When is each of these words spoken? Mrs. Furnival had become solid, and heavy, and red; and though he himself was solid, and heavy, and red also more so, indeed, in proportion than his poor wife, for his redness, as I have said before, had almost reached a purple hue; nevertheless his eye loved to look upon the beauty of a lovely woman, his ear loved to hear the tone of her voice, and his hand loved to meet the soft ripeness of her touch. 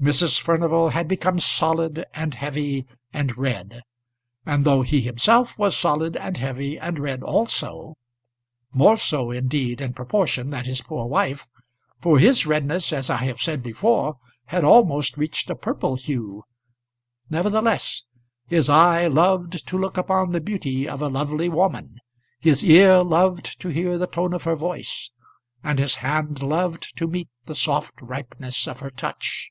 Mrs. 0.00 0.38
Furnival 0.38 0.90
had 0.90 1.08
become 1.08 1.40
solid, 1.40 2.04
and 2.14 2.32
heavy, 2.34 2.86
and 3.12 3.36
red; 3.36 3.82
and 4.46 4.64
though 4.64 4.82
he 4.82 5.00
himself 5.00 5.58
was 5.58 5.76
solid, 5.76 6.16
and 6.16 6.36
heavy, 6.36 6.78
and 6.78 7.00
red 7.00 7.20
also 7.24 7.96
more 8.72 8.96
so, 8.96 9.32
indeed, 9.32 9.80
in 9.80 9.92
proportion 9.92 10.50
than 10.50 10.66
his 10.66 10.82
poor 10.82 11.06
wife, 11.08 11.48
for 12.00 12.20
his 12.20 12.46
redness, 12.46 12.92
as 12.92 13.10
I 13.10 13.16
have 13.24 13.40
said 13.40 13.60
before, 13.60 14.18
had 14.44 14.62
almost 14.62 15.16
reached 15.16 15.50
a 15.50 15.56
purple 15.56 15.96
hue; 15.96 16.44
nevertheless 17.28 18.04
his 18.46 18.70
eye 18.70 19.08
loved 19.08 19.66
to 19.66 19.76
look 19.78 19.96
upon 19.96 20.30
the 20.30 20.40
beauty 20.40 20.88
of 20.88 21.02
a 21.02 21.08
lovely 21.08 21.48
woman, 21.48 21.98
his 22.38 22.64
ear 22.64 23.02
loved 23.02 23.60
to 23.60 23.68
hear 23.68 23.98
the 23.98 24.06
tone 24.06 24.32
of 24.32 24.44
her 24.44 24.54
voice, 24.54 25.10
and 25.64 25.80
his 25.80 25.96
hand 25.96 26.40
loved 26.40 26.96
to 26.98 27.08
meet 27.08 27.30
the 27.46 27.56
soft 27.56 28.00
ripeness 28.00 28.68
of 28.68 28.78
her 28.78 28.90
touch. 28.90 29.50